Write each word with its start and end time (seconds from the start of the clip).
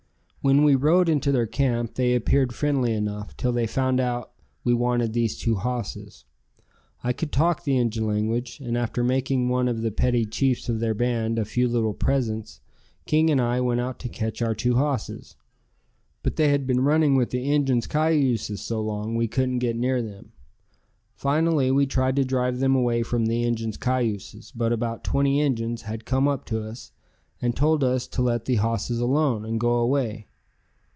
When 0.43 0.63
we 0.63 0.73
rode 0.73 1.07
into 1.07 1.31
their 1.31 1.45
camp 1.45 1.93
they 1.93 2.15
appeared 2.15 2.51
friendly 2.55 2.93
enough 2.95 3.37
till 3.37 3.51
they 3.51 3.67
found 3.67 3.99
out 3.99 4.31
we 4.63 4.73
wanted 4.73 5.13
these 5.13 5.37
two 5.37 5.53
hosses. 5.53 6.25
I 7.03 7.13
could 7.13 7.31
talk 7.31 7.61
the 7.63 7.77
Injun 7.77 8.07
language, 8.07 8.59
and 8.59 8.75
after 8.75 9.03
making 9.03 9.49
one 9.49 9.67
of 9.67 9.81
the 9.83 9.91
petty 9.91 10.25
chiefs 10.25 10.67
of 10.67 10.79
their 10.79 10.95
band 10.95 11.37
a 11.37 11.45
few 11.45 11.67
little 11.67 11.93
presents, 11.93 12.59
King 13.05 13.29
and 13.29 13.39
I 13.39 13.61
went 13.61 13.81
out 13.81 13.99
to 13.99 14.09
catch 14.09 14.41
our 14.41 14.55
two 14.55 14.77
hosses, 14.77 15.35
but 16.23 16.37
they 16.37 16.47
had 16.49 16.65
been 16.65 16.79
running 16.81 17.13
with 17.13 17.29
the 17.29 17.43
Injuns' 17.51 17.85
cayuses 17.85 18.61
so 18.61 18.81
long 18.81 19.13
we 19.13 19.27
couldn't 19.27 19.59
get 19.59 19.75
near 19.75 20.01
them. 20.01 20.31
Finally 21.13 21.69
we 21.69 21.85
tried 21.85 22.15
to 22.15 22.25
drive 22.25 22.57
them 22.57 22.75
away 22.75 23.03
from 23.03 23.27
the 23.27 23.43
Injuns' 23.43 23.77
cayuses, 23.77 24.51
but 24.55 24.73
about 24.73 25.03
twenty 25.03 25.39
Injuns 25.39 25.83
had 25.83 26.03
come 26.03 26.27
up 26.27 26.45
to 26.45 26.63
us 26.63 26.91
and 27.39 27.55
told 27.55 27.83
us 27.83 28.07
to 28.07 28.23
let 28.23 28.45
the 28.45 28.55
hosses 28.55 28.99
alone 28.99 29.45
and 29.45 29.59
go 29.59 29.73
away. 29.73 30.25